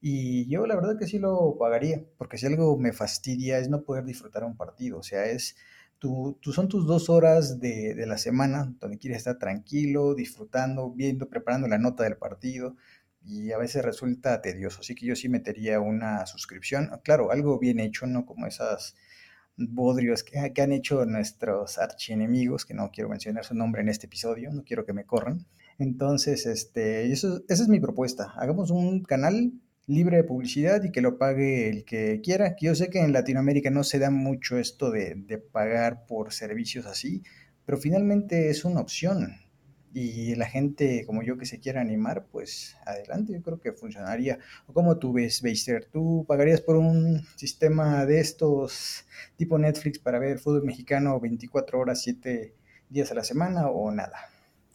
[0.00, 3.82] Y yo la verdad que sí lo pagaría, porque si algo me fastidia es no
[3.82, 5.56] poder disfrutar un partido, o sea, es...
[5.98, 10.92] Tú, tú, son tus dos horas de, de, la semana donde quieres estar tranquilo, disfrutando,
[10.92, 12.76] viendo, preparando la nota del partido
[13.26, 14.80] y a veces resulta tedioso.
[14.80, 16.90] Así que yo sí metería una suscripción.
[17.02, 18.24] Claro, algo bien hecho, ¿no?
[18.24, 18.94] Como esas
[19.56, 24.06] bodrios que, que han hecho nuestros archienemigos, que no quiero mencionar su nombre en este
[24.06, 25.46] episodio, no quiero que me corran.
[25.78, 28.32] Entonces, este, eso, esa es mi propuesta.
[28.36, 29.52] Hagamos un canal
[29.86, 32.54] libre de publicidad y que lo pague el que quiera.
[32.60, 36.86] Yo sé que en Latinoamérica no se da mucho esto de, de pagar por servicios
[36.86, 37.22] así,
[37.64, 39.45] pero finalmente es una opción
[39.98, 44.38] y la gente como yo que se quiera animar, pues adelante, yo creo que funcionaría.
[44.66, 45.86] ¿O cómo tú ves, Beister?
[45.86, 49.06] ¿Tú pagarías por un sistema de estos
[49.36, 52.52] tipo Netflix para ver fútbol mexicano 24 horas, 7
[52.90, 54.18] días a la semana o nada?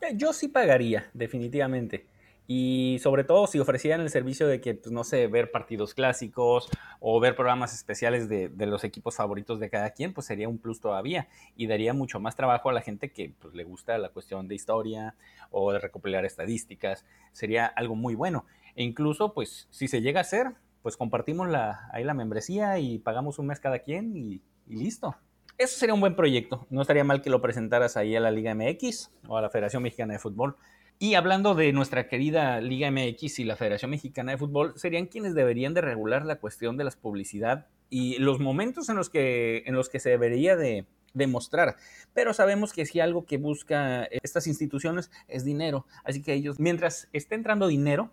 [0.02, 2.08] Eh, yo sí pagaría, definitivamente.
[2.54, 6.70] Y sobre todo si ofrecieran el servicio de que, pues, no sé, ver partidos clásicos
[7.00, 10.82] o ver programas especiales de, los equipos favoritos de cada quien, pues sería un plus
[10.82, 14.50] todavía y daría mucho más trabajo a la gente que pues, le gusta la cuestión
[14.50, 15.16] de historia
[15.50, 17.06] o de recopilar estadísticas.
[17.32, 18.46] Sería algo muy bueno.
[18.76, 23.00] E incluso, pues, si se llega a hacer, pues compartimos la, ahí la membresía y
[23.00, 25.16] pagamos un mes cada quien y, y listo.
[25.58, 26.68] Eso sería un buen proyecto.
[26.70, 29.84] No estaría mal que lo presentaras ahí a la Liga MX o a la Federación
[29.84, 30.58] Mexicana de Fútbol.
[31.04, 35.34] Y hablando de nuestra querida Liga MX y la Federación Mexicana de Fútbol, serían quienes
[35.34, 39.74] deberían de regular la cuestión de la publicidad y los momentos en los que, en
[39.74, 40.86] los que se debería de
[41.16, 41.76] demostrar.
[42.14, 45.88] Pero sabemos que si algo que busca estas instituciones es dinero.
[46.04, 48.12] Así que ellos, mientras esté entrando dinero,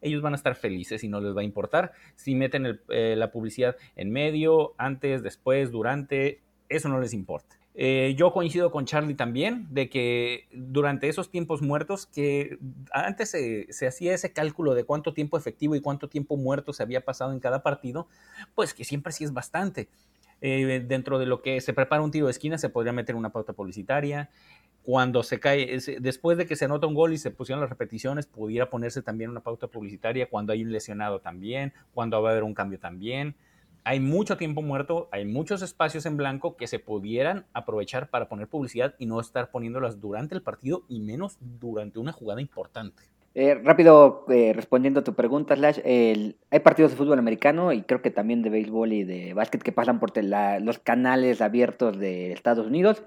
[0.00, 3.32] ellos van a estar felices y no les va a importar si meten eh, la
[3.32, 7.59] publicidad en medio, antes, después, durante, eso no les importa.
[7.74, 12.58] Eh, yo coincido con Charlie también de que durante esos tiempos muertos, que
[12.92, 17.04] antes se, hacía ese cálculo de cuánto tiempo efectivo y cuánto tiempo muerto se había
[17.04, 18.08] pasado en cada partido,
[18.54, 19.88] pues que siempre sí es bastante.
[20.42, 23.30] Eh, dentro de lo que se prepara un tiro de esquina se podría meter una
[23.30, 24.30] pauta publicitaria.
[24.82, 28.26] Cuando se cae, después de que se anota un gol y se pusieron las repeticiones,
[28.26, 30.28] pudiera ponerse también una pauta publicitaria.
[30.28, 33.36] Cuando hay un lesionado también, cuando va a haber un cambio también
[33.84, 38.48] hay mucho tiempo muerto, hay muchos espacios en blanco que se pudieran aprovechar para poner
[38.48, 43.02] publicidad y no estar poniéndolas durante el partido y menos durante una jugada importante.
[43.34, 48.02] Eh, rápido, eh, respondiendo a tu pregunta, Slash, hay partidos de fútbol americano y creo
[48.02, 52.66] que también de béisbol y de básquet que pasan por los canales abiertos de Estados
[52.66, 53.04] Unidos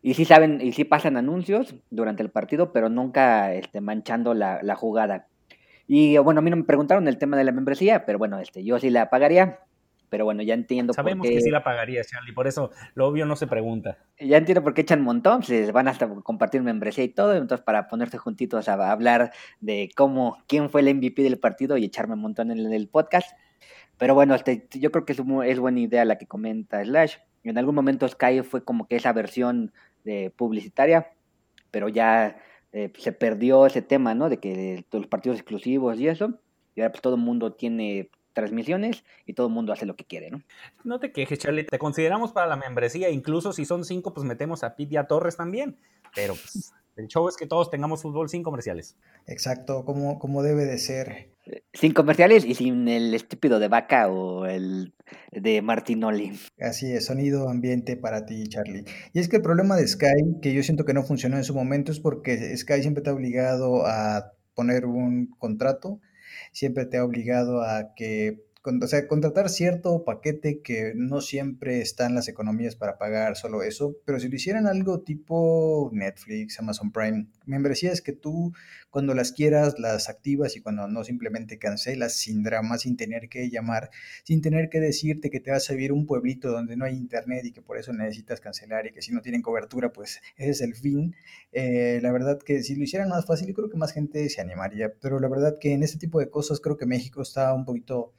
[0.00, 4.60] y sí saben y sí pasan anuncios durante el partido, pero nunca este, manchando la,
[4.62, 5.26] la jugada.
[5.86, 8.62] Y bueno, a mí no me preguntaron el tema de la membresía, pero bueno, este,
[8.62, 9.60] yo sí la pagaría.
[10.08, 11.36] Pero bueno, ya entiendo Sabemos por qué...
[11.36, 13.98] que sí la pagaría, Charlie, por eso lo obvio no se pregunta.
[14.18, 17.88] Ya entiendo por qué echan montón, se van hasta compartir membresía y todo, entonces para
[17.88, 22.20] ponerse juntitos a hablar de cómo, quién fue el MVP del partido y echarme un
[22.20, 23.30] montón en el podcast.
[23.98, 27.16] Pero bueno, este, yo creo que es, es buena idea la que comenta Slash.
[27.42, 29.72] En algún momento Sky fue como que esa versión
[30.04, 31.10] de publicitaria,
[31.70, 32.36] pero ya
[32.72, 34.28] eh, se perdió ese tema, ¿no?
[34.28, 36.40] De que los partidos exclusivos y eso,
[36.74, 40.04] y ahora pues todo el mundo tiene transmisiones y todo el mundo hace lo que
[40.04, 40.40] quiere, ¿no?
[40.84, 44.62] No te quejes, Charlie, te consideramos para la membresía, incluso si son cinco, pues metemos
[44.62, 45.76] a Pete y a Torres también,
[46.14, 48.96] pero pues, el show es que todos tengamos fútbol sin comerciales.
[49.26, 51.30] Exacto, como, como debe de ser.
[51.72, 54.94] Sin comerciales y sin el estúpido de vaca o el
[55.32, 56.38] de Martinoli.
[56.60, 58.84] Así es, sonido ambiente para ti, Charlie.
[59.14, 61.54] Y es que el problema de Sky, que yo siento que no funcionó en su
[61.54, 66.00] momento, es porque Sky siempre te ha obligado a poner un contrato,
[66.52, 72.14] siempre te ha obligado a que o sea, contratar cierto paquete que no siempre están
[72.14, 77.26] las economías para pagar solo eso, pero si lo hicieran algo tipo Netflix, Amazon Prime,
[77.46, 78.52] membresías que tú
[78.90, 83.50] cuando las quieras las activas y cuando no simplemente cancelas sin drama, sin tener que
[83.50, 83.90] llamar,
[84.24, 87.44] sin tener que decirte que te vas a vivir un pueblito donde no hay internet
[87.44, 90.60] y que por eso necesitas cancelar y que si no tienen cobertura, pues ese es
[90.60, 91.14] el fin.
[91.52, 94.40] Eh, la verdad que si lo hicieran más fácil, yo creo que más gente se
[94.40, 97.64] animaría, pero la verdad que en este tipo de cosas creo que México está un
[97.64, 98.12] poquito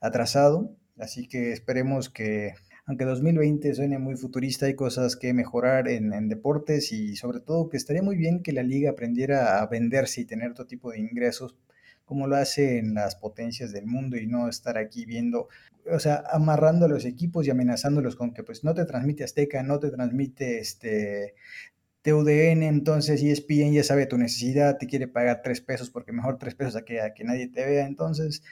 [0.00, 2.54] atrasado, así que esperemos que,
[2.86, 7.76] aunque 2020 suene muy futurista, hay cosas que mejorar en, deportes y sobre todo que
[7.76, 11.56] estaría muy bien que la liga aprendiera a venderse y tener todo tipo de ingresos
[12.04, 15.48] como lo hace en las potencias del mundo y no estar aquí viendo,
[15.90, 19.62] o sea, amarrando a los equipos y amenazándolos con que pues no te transmite Azteca,
[19.64, 21.34] no te transmite este
[22.02, 26.54] TUDN, entonces ESPN ya sabe tu necesidad, te quiere pagar tres pesos porque mejor tres
[26.54, 28.44] pesos a que, a que nadie te vea, entonces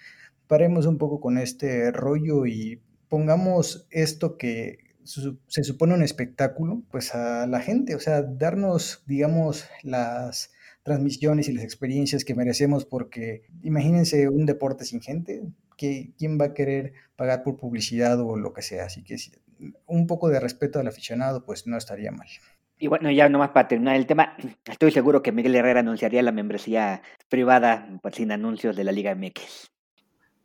[0.47, 7.15] paremos un poco con este rollo y pongamos esto que se supone un espectáculo, pues
[7.15, 10.51] a la gente, o sea, darnos, digamos, las
[10.83, 15.43] transmisiones y las experiencias que merecemos, porque imagínense un deporte sin gente,
[15.77, 18.85] que ¿quién va a querer pagar por publicidad o lo que sea?
[18.85, 19.17] Así que
[19.87, 22.29] un poco de respeto al aficionado, pues no estaría mal.
[22.79, 26.33] Y bueno, ya nomás para terminar el tema, estoy seguro que Miguel Herrera anunciaría la
[26.33, 29.74] membresía privada pues, sin anuncios de la Liga MX.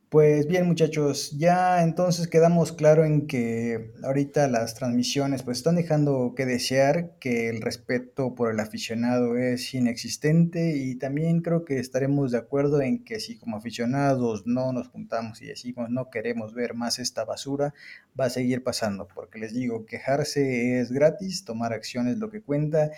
[0.09, 6.33] Pues bien muchachos, ya entonces quedamos claro en que ahorita las transmisiones pues están dejando
[6.35, 12.31] que desear, que el respeto por el aficionado es inexistente y también creo que estaremos
[12.31, 16.73] de acuerdo en que si como aficionados no nos juntamos y decimos no queremos ver
[16.73, 17.75] más esta basura,
[18.19, 22.41] va a seguir pasando, porque les digo, quejarse es gratis, tomar acción es lo que
[22.41, 22.89] cuenta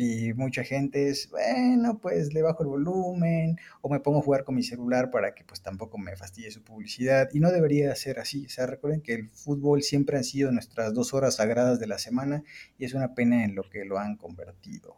[0.00, 4.44] y mucha gente es, bueno, pues le bajo el volumen o me pongo a jugar
[4.44, 7.28] con mi celular para que pues tampoco me fastidie su publicidad.
[7.32, 8.46] Y no debería ser así.
[8.46, 11.98] O sea, recuerden que el fútbol siempre han sido nuestras dos horas sagradas de la
[11.98, 12.44] semana
[12.78, 14.94] y es una pena en lo que lo han convertido.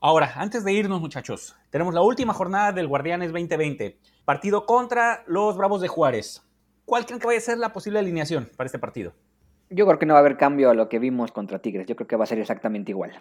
[0.00, 3.96] Ahora, antes de irnos muchachos, tenemos la última jornada del Guardianes 2020.
[4.24, 6.42] Partido contra los Bravos de Juárez.
[6.84, 9.14] ¿Cuál creen que vaya a ser la posible alineación para este partido?
[9.68, 11.86] Yo creo que no va a haber cambio a lo que vimos contra Tigres.
[11.86, 13.12] Yo creo que va a ser exactamente igual.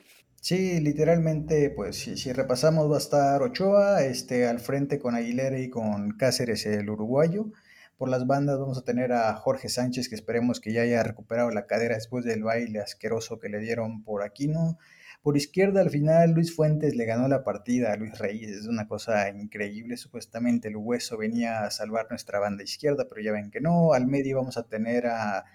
[0.42, 5.70] Sí, literalmente, pues si, repasamos va a estar Ochoa, este, al frente con Aguilera y
[5.70, 7.48] con Cáceres el uruguayo.
[7.98, 11.50] Por las bandas vamos a tener a Jorge Sánchez, que esperemos que ya haya recuperado
[11.50, 14.78] la cadera después del baile asqueroso que le dieron por Aquino.
[15.24, 18.52] Por izquierda, al final, Luis Fuentes le ganó la partida a Luis Reyes.
[18.52, 19.98] Es una cosa increíble.
[19.98, 23.94] Supuestamente el hueso venía a salvar nuestra banda izquierda, pero ya ven que no.
[23.94, 25.46] Al medio vamos a tener a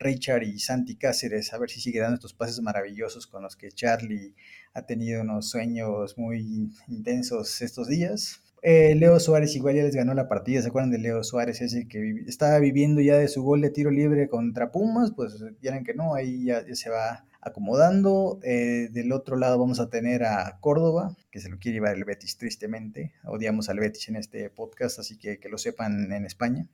[0.00, 3.70] Richard y Santi Cáceres, a ver si sigue dando estos pases maravillosos con los que
[3.70, 4.34] Charlie
[4.72, 8.40] ha tenido unos sueños muy intensos estos días.
[8.62, 11.60] Eh, Leo Suárez igual ya les ganó la partida, ¿se acuerdan de Leo Suárez?
[11.60, 15.82] Ese que estaba viviendo ya de su gol de tiro libre contra Pumas, pues ya
[15.82, 18.40] que no, ahí ya, se va acomodando.
[18.42, 22.04] Eh, del otro lado vamos a tener a Córdoba, que se lo quiere llevar el
[22.04, 23.12] Betis tristemente.
[23.24, 26.66] Odiamos al Betis en este podcast, así que que lo sepan en España.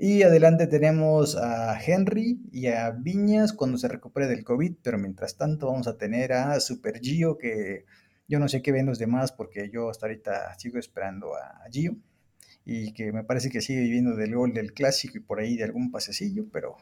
[0.00, 5.36] Y adelante tenemos a Henry y a Viñas cuando se recupere del COVID, pero mientras
[5.36, 7.84] tanto vamos a tener a Super Gio, que
[8.28, 11.96] yo no sé qué ven los demás porque yo hasta ahorita sigo esperando a Gio
[12.64, 15.64] y que me parece que sigue viviendo del gol del clásico y por ahí de
[15.64, 16.76] algún pasecillo, pero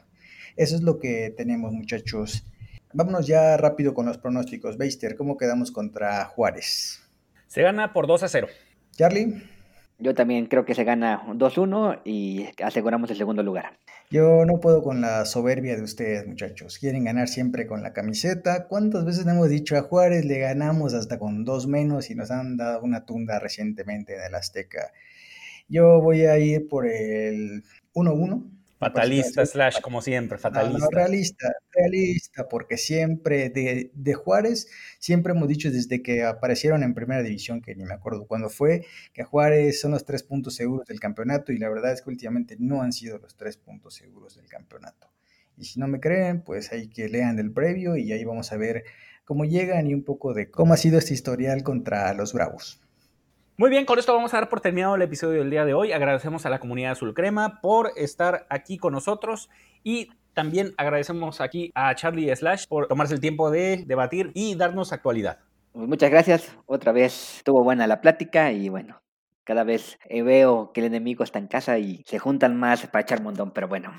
[0.55, 2.45] eso es lo que tenemos muchachos.
[2.93, 4.77] Vámonos ya rápido con los pronósticos.
[4.77, 7.01] Beister, ¿cómo quedamos contra Juárez?
[7.47, 8.47] Se gana por 2 a 0.
[8.91, 9.56] Charlie.
[9.99, 13.79] Yo también creo que se gana 2-1 y aseguramos el segundo lugar.
[14.11, 16.77] Yo no puedo con la soberbia de ustedes, muchachos.
[16.77, 18.67] Quieren ganar siempre con la camiseta.
[18.67, 22.57] ¿Cuántas veces hemos dicho a Juárez le ganamos hasta con dos menos y nos han
[22.57, 24.91] dado una tunda recientemente en el Azteca?
[25.67, 30.87] Yo voy a ir por el 1-1 Fatalista, slash, como siempre, fatalista.
[30.91, 34.69] realista, realista, porque siempre de, de, Juárez,
[34.99, 38.85] siempre hemos dicho desde que aparecieron en primera división, que ni me acuerdo cuándo fue,
[39.13, 42.55] que Juárez son los tres puntos seguros del campeonato y la verdad es que últimamente
[42.59, 45.09] no han sido los tres puntos seguros del campeonato.
[45.57, 48.57] Y si no me creen, pues hay que lean el previo y ahí vamos a
[48.57, 48.83] ver
[49.25, 52.79] cómo llegan y un poco de cómo ha sido este historial contra los Bravos.
[53.59, 55.91] Muy bien, con esto vamos a dar por terminado el episodio del día de hoy.
[55.91, 59.49] Agradecemos a la comunidad Azul Crema por estar aquí con nosotros
[59.83, 64.93] y también agradecemos aquí a Charlie Slash por tomarse el tiempo de debatir y darnos
[64.93, 65.39] actualidad.
[65.71, 66.55] Pues muchas gracias.
[66.67, 69.01] Otra vez estuvo buena la plática y bueno,
[69.43, 73.01] cada vez eh, veo que el enemigo está en casa y se juntan más para
[73.01, 73.91] echar montón, pero bueno.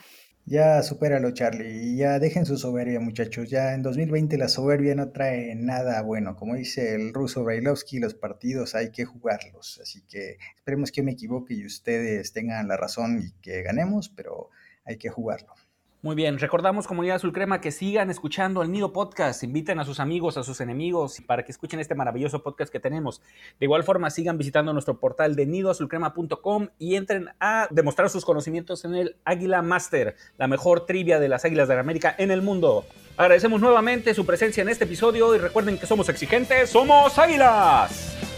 [0.50, 3.50] Ya supéralo, Charlie, ya dejen su soberbia, muchachos.
[3.50, 6.36] Ya en 2020 la soberbia no trae nada bueno.
[6.36, 9.78] Como dice el ruso Brailovsky, los partidos hay que jugarlos.
[9.82, 14.48] Así que esperemos que me equivoque y ustedes tengan la razón y que ganemos, pero
[14.86, 15.52] hay que jugarlo.
[16.00, 19.98] Muy bien, recordamos comunidad azul crema que sigan escuchando el Nido Podcast, inviten a sus
[19.98, 23.20] amigos, a sus enemigos para que escuchen este maravilloso podcast que tenemos.
[23.58, 28.84] De igual forma, sigan visitando nuestro portal de nidoazulcrema.com y entren a demostrar sus conocimientos
[28.84, 32.42] en el Águila Master, la mejor trivia de las Águilas de la América en el
[32.42, 32.84] mundo.
[33.16, 38.37] Agradecemos nuevamente su presencia en este episodio y recuerden que somos exigentes, somos Águilas.